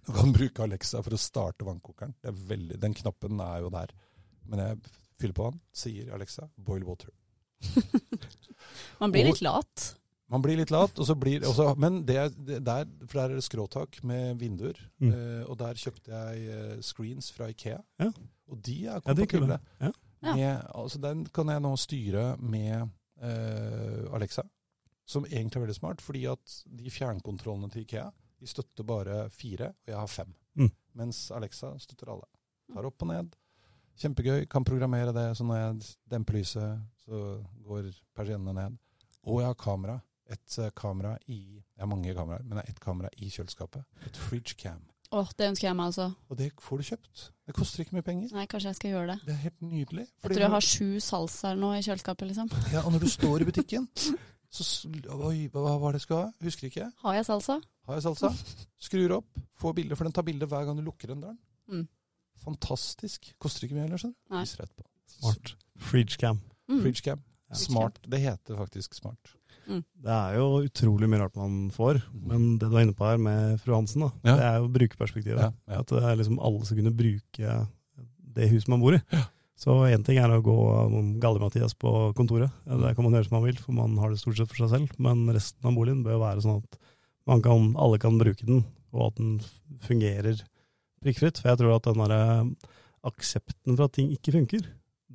[0.09, 2.15] Du kan bruke Alexa for å starte vannkokeren.
[2.19, 3.91] Det er veldig, den knappen er jo der.
[4.49, 4.79] Men jeg
[5.19, 7.13] fyller på den, sier Alexa 'boil water'.
[8.99, 9.95] Man blir Og- litt lat.
[10.29, 13.17] Man blir litt lat, og så blir, og så- men det er, det der, for
[13.17, 14.77] der er det skråtak med vinduer.
[15.01, 15.09] Mm.
[15.11, 17.79] Eh, og der kjøpte jeg eh, screens fra Ikea.
[17.99, 18.11] Ja.
[18.47, 19.59] Og de er er kompatible.
[19.81, 19.91] Ja.
[20.21, 20.35] Ja.
[20.35, 22.89] Med, altså den kan jeg nå styre med
[23.23, 24.43] eh, Alexa,
[25.07, 29.69] som egentlig er veldig smart, fordi at de fjernkontrollene til Ikea de støtter bare fire,
[29.69, 30.33] og jeg har fem.
[30.55, 30.69] Mm.
[30.95, 32.27] Mens Alexa støtter alle.
[32.71, 33.33] Tar opp og ned.
[33.99, 34.45] Kjempegøy.
[34.51, 37.23] Kan programmere det, så når jeg demper lyset, så
[37.67, 38.77] går persiennene ned.
[39.27, 39.99] Og jeg har kamera.
[40.29, 43.83] Et eh, kamera i Jeg har mange kameraer, men det er ett kamera i kjøleskapet.
[44.05, 44.83] Et fridge cam.
[45.09, 46.11] Åh, det ønsker jeg meg altså.
[46.29, 47.21] Og det får du kjøpt.
[47.49, 48.33] Det koster ikke mye penger.
[48.35, 49.15] Nei, kanskje jeg skal gjøre det.
[49.25, 50.05] Det er helt nydelig.
[50.05, 52.51] Jeg tror jeg har sju salsaer nå i kjøleskapet, liksom.
[52.75, 53.87] Ja, og når du står i butikken
[54.55, 54.65] så
[55.29, 56.29] Oi, hva var det jeg skulle ha?
[56.45, 56.91] Husker ikke.
[57.01, 57.57] Har jeg salsa?
[57.89, 58.29] Har jeg salsa?
[58.85, 61.39] Skrur opp, får bilde, for den tar bilde hver gang du lukker den døren.
[61.69, 61.87] Mm.
[62.43, 63.33] Fantastisk.
[63.41, 64.85] Koster ikke mye heller, skjønner du.
[65.19, 65.55] Smart.
[65.89, 66.39] Fridgecam.
[66.69, 66.79] Mm.
[66.83, 67.21] Fridgecam.
[67.49, 67.55] Ja.
[67.57, 67.99] Smart.
[68.07, 69.35] Det heter faktisk smart.
[69.69, 73.19] Det er jo utrolig mye rart man får, men det du er inne på her
[73.21, 74.35] med fru Hansen, da, Ja.
[74.39, 75.43] det er jo brukerperspektivet.
[75.43, 75.79] Ja, ja.
[75.83, 77.67] At det er liksom alle skal kunne bruke
[78.33, 79.01] det huset man bor i.
[79.13, 79.27] Ja.
[79.59, 80.55] Så én ting er å gå
[80.87, 84.09] om Galli-Mathias på kontoret, Det der kan man gjøre som man vil, for man har
[84.09, 84.89] det stort sett for seg selv.
[84.97, 86.79] Men resten av boligen bør jo være sånn at
[87.27, 89.39] man kan, alle kan bruke den, og at den
[89.85, 90.41] fungerer
[91.03, 91.41] prikkfritt.
[91.41, 92.21] For jeg tror at den derre
[93.09, 94.67] aksepten for at ting ikke funker,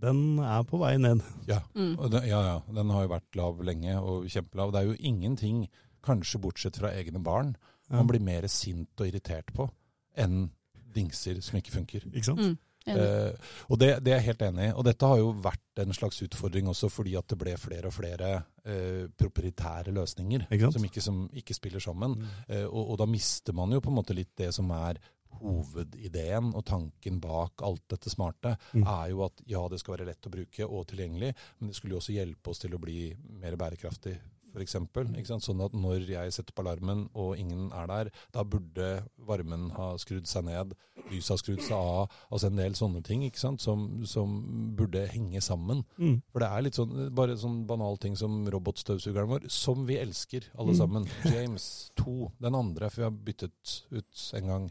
[0.05, 1.23] den er på vei ned.
[1.49, 1.61] Ja.
[1.77, 1.95] Mm.
[1.99, 2.57] Og den, ja, ja.
[2.75, 4.73] Den har jo vært lav lenge, og kjempelav.
[4.75, 5.65] Det er jo ingenting,
[6.05, 7.55] kanskje bortsett fra egne barn,
[7.91, 7.97] Ja.
[7.99, 9.69] man blir mer sint og irritert på
[10.17, 10.51] enn
[10.95, 12.07] dingser som ikke funker.
[12.15, 12.41] Ikke sant?
[12.41, 12.59] Mm.
[12.87, 13.33] Eh,
[13.73, 14.73] og det, det er jeg helt enig i.
[14.77, 17.95] Og dette har jo vært en slags utfordring også fordi at det ble flere og
[17.97, 18.31] flere
[18.65, 22.19] eh, proprietære løsninger Ikke som ikke, som ikke spiller sammen.
[22.21, 22.35] Mm.
[22.49, 25.01] Eh, og, og da mister man jo på en måte litt det som er
[25.41, 28.85] hovedideen og tanken bak alt dette smarte, Mm.
[28.87, 31.95] er jo at ja, det skal være lett å bruke og tilgjengelig, men det skulle
[31.95, 34.19] jo også hjelpe oss til å bli mer bærekraftig.
[34.55, 35.43] For eksempel, ikke sant?
[35.43, 39.97] Sånn at når jeg setter på alarmen og ingen er der, da burde varmen ha
[39.99, 40.77] skrudd seg ned,
[41.11, 43.61] lyset ha skrudd seg av, altså en del sånne ting ikke sant?
[43.61, 44.37] Som, som
[44.79, 45.83] burde henge sammen.
[45.99, 46.23] Mm.
[46.31, 50.45] For det er litt sånn, bare sånn banal ting som robotstøvsugeren vår, som vi elsker
[50.57, 50.79] alle Mm.
[50.79, 51.09] sammen.
[51.25, 54.71] James 2, den andre, for vi har byttet ut en gang.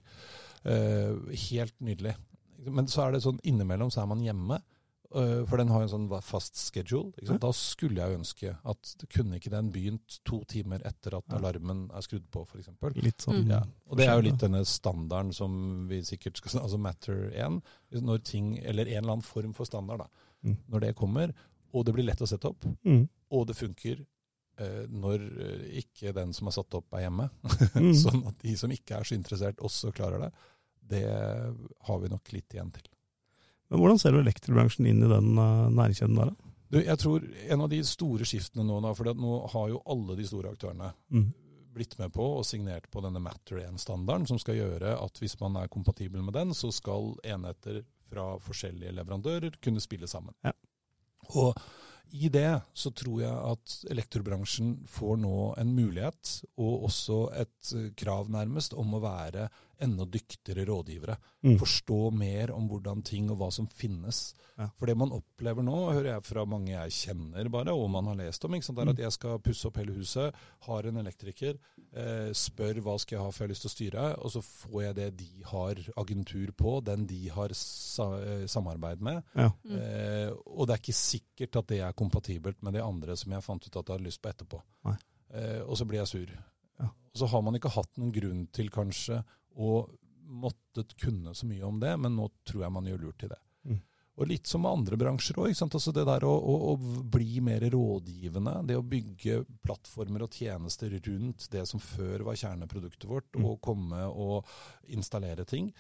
[0.66, 1.16] Eh,
[1.50, 2.16] helt nydelig.
[2.66, 4.62] Men så er det sånn innimellom så er man hjemme.
[5.16, 7.12] eh, for den har jo en sånn fast schedule.
[7.20, 7.42] Ikke sant?
[7.44, 11.84] Da skulle jeg ønske at det kunne ikke den begynt to timer etter at alarmen
[11.94, 12.66] er skrudd på, f.eks.
[13.22, 13.50] Sånn Mm.
[13.52, 17.30] Ja, og det er jo litt denne standarden som vi sikkert skal snakke Altså Matter
[17.36, 17.62] 1.
[18.02, 20.08] Når ting, eller en eller annen form for standard, da.
[20.44, 20.58] Mm.
[20.72, 21.34] Når det kommer,
[21.74, 23.08] og det blir lett å sette opp, Mm.
[23.32, 24.06] og det funker
[24.58, 27.30] eh, når eh, ikke den som er satt opp, er hjemme.
[27.76, 27.94] Mm.
[28.04, 30.32] sånn at de som ikke er så interessert, også klarer det.
[30.90, 31.06] Det
[31.88, 32.90] har vi nok litt igjen til.
[33.72, 36.34] Men hvordan ser du elektrobransjen inn i den uh, næringskjeden der?
[36.74, 40.28] Du, jeg tror en av de store skiftene nå, for nå har jo alle de
[40.28, 41.32] store aktørene Mm.
[41.74, 45.58] blitt med på og signert på denne Matter 1-standarden, som skal gjøre at hvis man
[45.62, 50.34] er kompatibel med den, så skal enheter fra forskjellige leverandører kunne spille sammen.
[50.46, 50.54] Ja.
[51.34, 51.58] Og
[52.14, 57.88] i det så tror jeg at elektrobransjen får nå en mulighet, og også et eh,
[57.98, 59.48] krav nærmest, om å være
[59.84, 61.18] enda dyktigere rådgivere.
[61.44, 61.58] Mm.
[61.62, 64.34] Forstå mer om hvordan ting og hva som finnes.
[64.58, 64.68] Ja.
[64.78, 68.20] For det man opplever nå, hører jeg fra mange jeg kjenner bare, og man har
[68.22, 68.94] lest om, ikke sant, er Mm.
[68.96, 70.34] at jeg skal pusse opp hele huset,
[70.68, 71.58] har en elektriker,
[71.94, 74.42] eh, spør hva skal jeg ha for jeg har lyst til å styre, og så
[74.44, 79.24] får jeg det de har agentur på, den de har sa eh, samarbeid med.
[79.36, 79.50] Ja.
[79.66, 79.78] Mm.
[79.78, 83.44] Eh, og det er ikke sikkert at det er kompatibelt med de andre som jeg
[83.44, 84.62] fant ut at jeg hadde lyst på etterpå.
[85.34, 86.34] Eh, og så blir jeg sur.
[86.80, 86.86] Ja.
[86.86, 89.24] Og så har man ikke hatt noen grunn til kanskje
[89.56, 89.84] å
[90.34, 93.40] måttet kunne så mye om det, men nå tror jeg man gjør lurt i det.
[93.70, 93.82] Mm.
[94.14, 95.54] Og litt som med andre bransjer òg.
[95.54, 100.94] Altså det der å, å, å, bli mer rådgivende, det å bygge plattformer og tjenester
[101.08, 103.50] rundt det som før var kjerneproduktet vårt, mm.
[103.50, 104.54] og komme og
[104.94, 105.72] installere ting.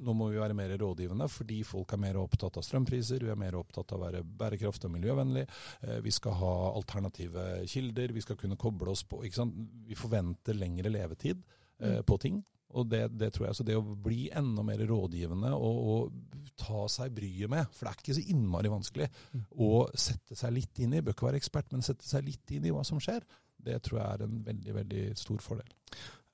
[0.00, 3.40] Nå må vi være mer rådgivende fordi folk er mer opptatt av strømpriser, vi er
[3.40, 5.44] mer opptatt av å være bærekraftig og miljøvennlig.
[5.84, 10.94] Eh, vi skal ha alternative kilder, vi skal kunne koble oss på Vi forventer lengre
[10.94, 11.42] levetid
[11.82, 12.06] eh, mm.
[12.08, 12.40] på ting.
[12.78, 16.84] Og det, det, tror jeg, så det å bli enda mer rådgivende og, og, ta
[16.92, 19.44] seg bryet med, for det er ikke så innmari vanskelig, mm.
[19.64, 22.66] å sette seg litt inn i, bør ikke være ekspert, men sette seg litt inn
[22.68, 23.24] i hva som skjer,
[23.64, 25.70] det tror jeg er en veldig, veldig stor fordel.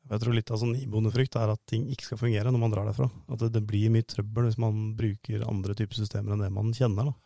[0.07, 2.75] Jeg tror litt av sånn iboende frykt er at ting ikke skal fungere når man
[2.75, 3.09] drar derfra.
[3.31, 6.75] At det, det blir mye trøbbel hvis man bruker andre typer systemer enn det man
[6.77, 7.11] kjenner.
[7.11, 7.16] Da.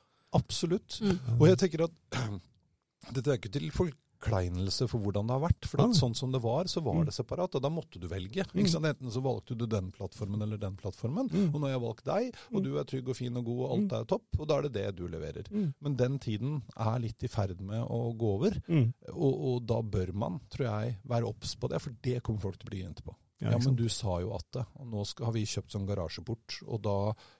[0.40, 1.00] Absolutt.
[1.04, 1.18] Mm.
[1.38, 1.96] Og jeg tenker at
[3.16, 5.66] dette er ikke til folk forkleinelse for hvordan det har vært.
[5.68, 7.16] For at sånn som det var, så var det mm.
[7.16, 8.44] separat, og da måtte du velge.
[8.52, 8.66] Mm.
[8.90, 11.30] Enten så valgte du den plattformen eller den plattformen.
[11.33, 11.48] Mm.
[11.50, 13.72] Og nå har jeg valgt deg, og du er trygg og fin og god, og
[13.76, 15.50] alt er topp, og da er det det du leverer.
[15.80, 18.61] Men den tiden er litt i ferd med å gå over,
[19.14, 22.61] og, og da bør man, tror jeg, være obs på det, for det kommer folk
[22.61, 23.16] til å bli jente på.
[23.40, 24.62] Ja, men du sa jo at det.
[24.83, 26.59] Og nå skal, har vi kjøpt sånn garasjeport.
[26.66, 26.96] Og da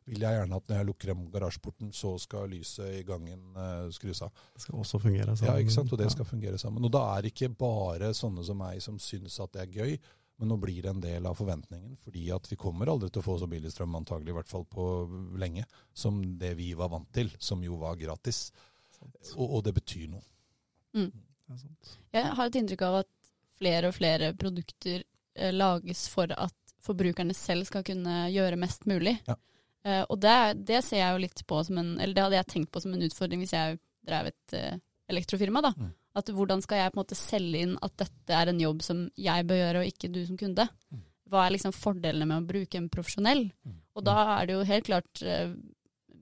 [0.09, 3.91] vil jeg gjerne at når jeg lukker om garasjeporten, så skal lyset i gangen uh,
[3.93, 4.33] skrus av.
[4.55, 5.51] Det skal også fungere sammen.
[5.51, 5.93] Ja, ikke sant.
[5.93, 6.15] Og det ja.
[6.15, 6.87] skal fungere sammen.
[6.89, 10.01] Og da er det ikke bare sånne som meg som syns at det er gøy.
[10.41, 13.27] Men nå blir det en del av forventningen, fordi at vi kommer aldri til å
[13.27, 14.87] få så billig strøm, antagelig i hvert fall på
[15.37, 18.47] lenge, som det vi var vant til, som jo var gratis.
[19.35, 20.25] Og, og, det betyr noe.
[20.97, 21.13] Mm.
[22.17, 23.13] Jeg har et inntrykk av at
[23.61, 25.20] flere og flere produkter Eh,
[25.55, 29.17] lages for at forbrukerne selv skal kunne gjøre mest mulig.
[29.29, 29.37] Ja.
[29.81, 30.37] Uh, og det,
[30.69, 32.93] det, ser jeg jo litt på som en Eller det hadde jeg tenkt på som
[32.93, 34.75] en utfordring hvis jeg drev et uh,
[35.13, 35.63] elektrofirma.
[35.65, 35.73] da.
[35.77, 35.93] Mm.
[36.21, 39.05] At hvordan skal jeg på en måte selge inn at dette er en jobb som
[39.17, 40.67] jeg bør gjøre, og ikke du som kunde?
[40.91, 41.05] Mm.
[41.31, 43.45] Hva er liksom fordelene med å bruke en profesjonell?
[43.65, 43.77] Mm.
[43.95, 45.55] Og da er det jo helt klart uh,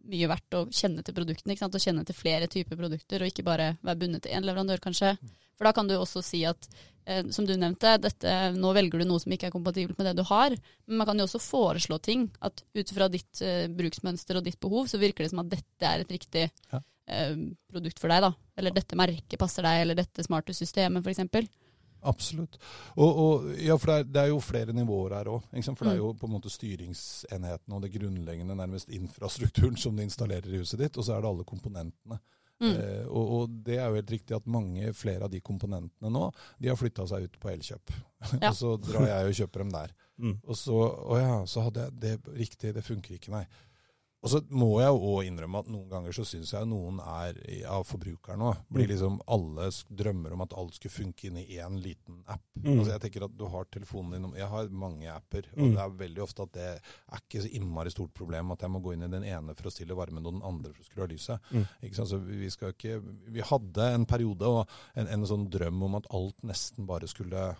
[0.08, 1.78] mye verdt å kjenne til produktene, ikke sant?
[1.78, 5.16] og kjenne til flere typer produkter, og ikke bare være bundet til én leverandør, kanskje.
[5.18, 5.34] Mm.
[5.58, 6.68] For da kan du også si at
[7.08, 10.18] eh, som du nevnte, dette, nå velger du noe som ikke er kompatibelt med det
[10.20, 10.54] du har.
[10.86, 12.28] Men man kan jo også foreslå ting.
[12.44, 15.90] At ut fra ditt eh, bruksmønster og ditt behov, så virker det som at dette
[15.90, 16.82] er et riktig ja.
[17.10, 17.34] eh,
[17.70, 18.28] produkt for deg.
[18.28, 18.34] da.
[18.58, 21.50] Eller dette merket passer deg, eller dette smarte systemet f.eks.
[22.06, 22.58] Absolutt.
[22.94, 25.46] Og, og, ja, for det er, det er, jo flere nivåer her òg.
[25.50, 26.02] For det er mm.
[26.04, 30.78] jo på en måte styringsenheten og det grunnleggende, nærmest infrastrukturen som du installerer i huset
[30.84, 32.20] ditt, og så er det alle komponentene.
[32.58, 32.72] Mm.
[32.74, 36.24] Eh, og, og, det er jo helt riktig at mange flere av de komponentene nå,
[36.58, 37.94] de har flytta seg ut på Elkjøp.
[38.42, 38.50] Ja.
[38.50, 39.92] og så drar jeg og kjøper dem der.
[40.18, 40.32] Mm.
[40.42, 43.44] Og så Å ja, så hadde jeg det riktig, det funker ikke, nei.
[44.18, 47.36] Og så må jeg jo òg innrømme at noen ganger så syns jeg noen er
[47.70, 48.62] av forbrukerne òg.
[48.66, 48.90] Blir mm.
[48.90, 49.68] liksom alle
[50.00, 52.42] drømmer om at alt skulle funke inn i én liten app.
[52.58, 52.80] Mm.
[52.80, 55.76] Altså Jeg tenker at du har telefonen din Jeg har mange apper, og mm.
[55.76, 58.82] det er veldig ofte at det er ikke så innmari stort problem at jeg må
[58.82, 61.06] gå inn i den ene for å stille varmen og den andre for å skru
[61.06, 61.54] av lyset.
[61.54, 61.68] Mm.
[61.86, 62.10] Ikke sant?
[62.10, 62.98] Så vi skal ikke
[63.38, 67.52] Vi hadde en periode og en, en sånn drøm om at alt nesten bare skulle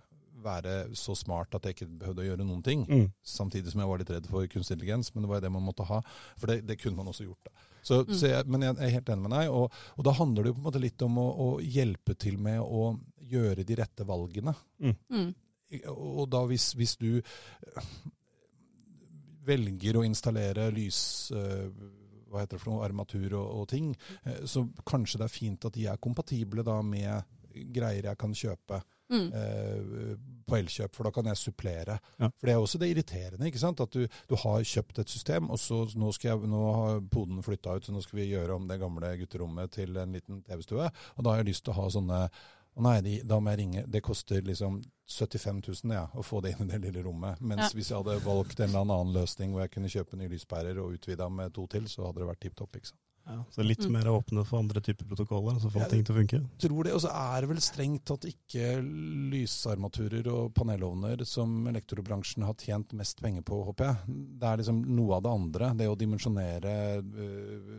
[0.49, 2.85] være så smart at jeg ikke behøvde å gjøre noen ting.
[2.89, 3.07] Mm.
[3.37, 5.67] Samtidig som jeg var litt redd for kunstig intelligens, men det var jo det man
[5.69, 6.01] måtte ha.
[6.41, 7.51] For det, det kunne man også gjort.
[7.51, 7.67] da.
[7.89, 8.15] Så, mm.
[8.21, 9.51] så jeg, men jeg er helt enig med deg.
[9.55, 12.39] Og, og, da handler det jo på en måte litt om å, å hjelpe til
[12.43, 12.91] med å
[13.29, 14.55] gjøre de rette valgene.
[14.83, 14.97] Mm.
[15.15, 15.29] mm.
[15.93, 17.21] Og da hvis, hvis, du
[19.49, 21.01] velger å installere lys...
[21.35, 21.69] Uh,
[22.29, 23.93] hva heter det for noe, armatur og, og ting,
[24.27, 27.25] uh, så kanskje det er fint at de er kompatible da med
[27.73, 29.29] greier jeg kan kjøpe mm.
[29.35, 30.18] eh,
[30.49, 31.99] på Elkjøp, for da kan jeg supplere.
[32.16, 32.31] Ja.
[32.31, 33.47] For det er også det irriterende.
[33.49, 33.81] ikke sant?
[33.85, 37.77] At du, du har kjøpt et system, og så nå, jeg, nå har poden flytta
[37.77, 40.88] ut, så nå skal vi gjøre om det gamle gutterommet til en liten TV-stue.
[41.16, 42.23] Og da har jeg lyst til å ha sånne
[42.79, 43.81] Å nei, de, da må jeg ringe.
[43.90, 44.77] Det koster liksom
[45.11, 47.40] 75 000 ja, å få det inn i det lille rommet.
[47.42, 47.75] Mens ja.
[47.75, 50.94] hvis jeg hadde valgt en eller annen løsning hvor jeg kunne kjøpe nye lyspærer og
[50.94, 52.79] utvida med to til, så hadde det vært tipp topp.
[52.79, 53.08] ikke sant?
[53.29, 53.93] Ja, så litt mm.
[53.93, 56.41] mer åpne for andre typer protokoller, så får ja, ting til å funke.
[56.64, 58.79] tror det, Og så er det vel strengt tatt ikke
[59.35, 64.17] lysarmaturer og panelovner som elektrobransjen har tjent mest penger på, håper jeg.
[64.41, 65.71] Det er liksom noe av det andre.
[65.77, 67.73] Det å dimensjonere øh,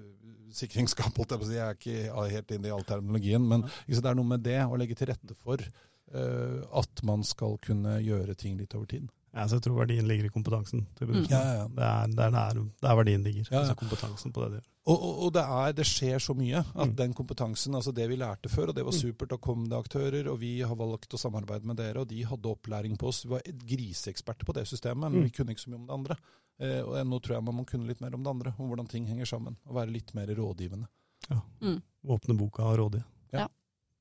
[0.53, 1.57] sikringsskap, holdt jeg på å si.
[1.57, 4.77] Jeg er ikke helt inne i all terminologien, men det er noe med det å
[4.77, 9.09] legge til rette for øh, at man skal kunne gjøre ting litt over tid.
[9.29, 10.87] Ja, så jeg tror verdien ligger i kompetansen.
[10.99, 11.23] Mm.
[11.29, 11.65] Ja, ja.
[11.69, 13.45] Det, er, det, er der, verdien ligger.
[13.51, 14.67] Ja, altså kompetansen på det de gjør.
[14.89, 16.95] Og, og, og det, er, det, skjer så mye at mm.
[16.97, 18.99] den kompetansen, altså det vi lærte før, og det var mm.
[18.99, 22.23] supert, da kom det aktører, og vi har valgt å samarbeide med dere, og de
[22.25, 23.21] hadde opplæring på oss.
[23.27, 25.27] Vi var griseeksperter på det systemet, men mm.
[25.27, 26.19] vi kunne ikke så mye om det andre.
[26.59, 28.89] Eh, og nå tror jeg man må kunne litt mer om det andre, om hvordan
[28.89, 29.59] ting henger sammen.
[29.69, 30.89] Og være litt mer rådgivende.
[31.29, 31.39] Ja.
[31.61, 31.79] Mm.
[32.15, 33.03] Åpne boka og rådgi.
[33.35, 33.45] Ja.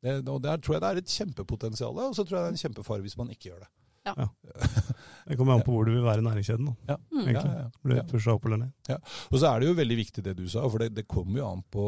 [0.03, 2.57] Det, og der tror jeg det er et kjempepotensial, og så tror jeg det er
[2.57, 3.71] en kjempefare hvis man ikke gjør det.
[4.17, 4.29] Ja.
[5.29, 6.71] Det kommer an på hvor du vil være i næringskjeden.
[6.71, 6.95] Da.
[6.95, 6.97] Ja.
[7.13, 7.19] Mm.
[7.21, 7.51] Egentlig.
[7.53, 8.05] Ja, ja, Blir ja.
[8.09, 8.95] pusha opp eller ned.
[9.29, 11.49] Og så er det jo veldig viktig det du sa, for det, det kommer jo
[11.51, 11.85] an på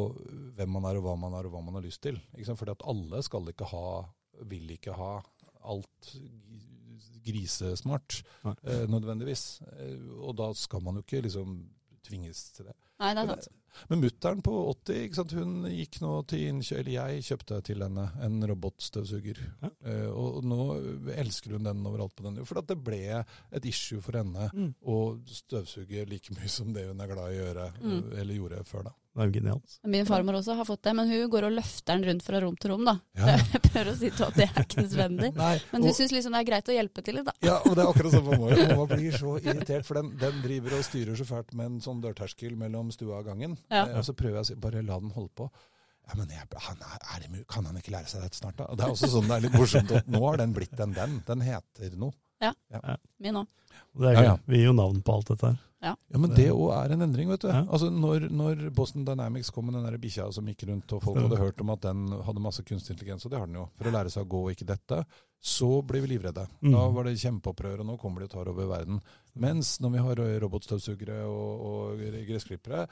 [0.58, 2.18] hvem man er og hva man er og hva man har lyst til.
[2.36, 2.58] Ikke?
[2.60, 3.84] Fordi at alle skal ikke ha,
[4.50, 5.14] vil ikke ha
[5.72, 6.12] alt
[7.24, 8.54] grisesmart Nei.
[8.64, 9.44] eh, nødvendigvis.
[9.78, 11.56] Eh, og da skal man jo ikke liksom
[12.06, 12.76] tvinges til det.
[13.00, 13.48] Nei, det er sant.
[13.88, 15.32] Men mutter'n på 80, ikke sant?
[15.32, 19.40] hun gikk nå til innkjøp, eller jeg kjøpte til henne en robotstøvsuger.
[19.62, 19.70] Ja.
[19.86, 20.58] Uh, og nå
[21.14, 22.40] elsker hun den overalt på den.
[22.44, 23.02] For at det ble
[23.52, 24.74] et issue for henne Mm.
[24.86, 28.12] å støvsuge like mye som det hun er glad i å gjøre, Mm.
[28.12, 28.90] eh, eller gjorde før da.
[29.10, 29.72] Det er jo genialt.
[29.90, 32.54] Min farmor også har fått det, men hun går og løfter den rundt fra rom
[32.62, 32.94] til rom, da.
[33.18, 33.32] Ja.
[33.54, 35.30] Jeg prøver å si til henne at det er ikke nødvendig.
[35.40, 37.34] Nei, Men hun syns liksom det er greit å hjelpe til litt, da.
[37.48, 38.68] ja, og det er akkurat sånn for mamma.
[38.70, 42.04] Mamma blir så irritert, for den, den driver og styrer så fælt med en sånn
[42.06, 43.58] dørterskel mellom stua og gangen.
[43.66, 43.82] Ja.
[43.88, 45.50] Eh, og så prøver jeg å si, bare la den holde på.
[46.06, 48.70] Ja, men jeg, han er, er det, Kan han ikke lære seg dette snart, da?
[48.70, 49.92] Og det er også sånn det er litt morsomt.
[49.94, 51.20] at Nå har den blitt en den.
[51.26, 52.14] Den heter noe.
[53.20, 53.46] Min òg.
[53.94, 54.36] Og det er Ja, ja.
[54.46, 55.58] Vi gir jo navn på alt dette her.
[55.82, 57.48] Ja, Men det òg er en endring, vet du.
[57.48, 57.62] Ja.
[57.64, 61.16] Altså når, når Boston Dynamics kom med den der bikkja som gikk rundt, og folk
[61.22, 63.88] hadde hørt om at den hadde masse kunstig intelligens, og det har den jo, for
[63.88, 64.98] å lære seg å gå og ikke dette,
[65.40, 66.44] så blir vi livredde.
[66.60, 66.74] Mm.
[66.74, 69.00] Da var det kjempeopprør, og nå kommer de og tar over verden.
[69.40, 72.82] Mens når vi har robotstøvsugere og, og gressklippere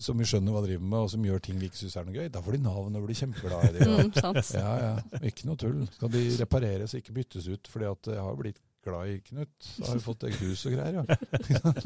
[0.00, 2.08] som vi skjønner hva de driver med, og som gjør ting vi ikke syns er
[2.08, 3.88] noe gøy, da får de navn og blir kjempeglade i det.
[3.92, 4.40] og- Mm.
[4.56, 5.20] Ja, ja.
[5.28, 5.84] Ikke noe tull.
[5.92, 9.68] Skal de repareres, ikke byttes ut, fordi at det har blitt glad i Knut.
[9.78, 11.02] Da har vi fått deg hus og greier, ja.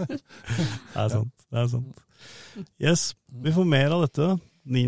[0.92, 1.32] Det er sant.
[1.50, 2.02] Det er sant.
[2.82, 3.04] Yes,
[3.42, 4.28] vi får mer av dette
[4.64, 4.86] 9.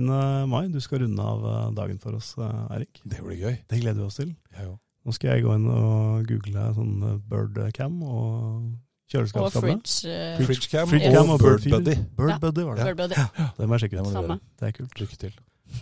[0.50, 0.68] mai.
[0.70, 3.00] Du skal runde av eh, dagen for oss, eh, Eirik.
[3.04, 3.56] Det blir gøy.
[3.70, 4.34] Det gleder vi oss til.
[4.54, 4.68] Ja.
[5.04, 9.80] Nå skal jeg gå inn og google sånn eh, birdcam og Og kjøleskapskamera.
[10.46, 11.82] fridge, cam, Fridge- Fridgecam og og Bird Birdfeeder.
[11.82, 11.96] Buddy.
[12.20, 12.38] Bird Ja.
[12.46, 12.84] Buddy var det.
[12.88, 13.50] Bird Buddy.
[13.58, 14.40] Det må jeg sjekke ut.
[14.60, 15.00] Det er kult.
[15.02, 15.36] Lykke til.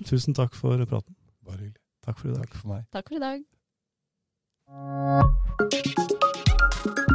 [0.09, 1.15] Tusen takk for praten.
[1.47, 1.79] Bare hyggelig.
[2.03, 2.49] Takk for i dag.
[2.49, 2.85] Takk for meg.
[2.93, 3.45] Takk for i dag.
[4.73, 7.12] Thank you.